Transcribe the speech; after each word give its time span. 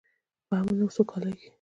په 0.47 0.53
امن 0.59 0.77
او 0.83 0.89
سوکالۍ 0.95 1.33
کې. 1.39 1.49